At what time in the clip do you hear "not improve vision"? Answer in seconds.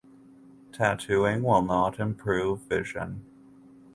1.61-3.23